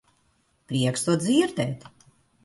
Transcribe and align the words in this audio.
Prieks 0.71 1.03
to 1.09 1.15
dzirdēt. 1.25 1.85